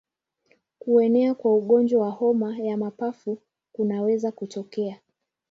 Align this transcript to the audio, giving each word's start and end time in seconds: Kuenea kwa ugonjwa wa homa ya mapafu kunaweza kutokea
Kuenea 0.79 1.33
kwa 1.33 1.55
ugonjwa 1.55 2.01
wa 2.01 2.09
homa 2.09 2.57
ya 2.59 2.77
mapafu 2.77 3.37
kunaweza 3.73 4.31
kutokea 4.31 4.99